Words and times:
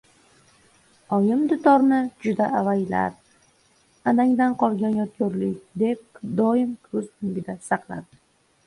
Oyim 1.17 1.43
dutorni 1.51 1.99
juda 2.23 2.47
avaylar, 2.61 3.13
«adangdan 4.13 4.57
qolgan 4.65 4.99
yodgorlik», 5.03 5.63
deb 5.85 6.27
doim 6.43 6.75
ko‘z 6.91 7.07
o‘ngida 7.17 7.61
saqlardi. 7.71 8.25